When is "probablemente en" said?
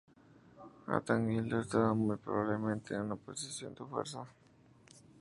2.17-3.01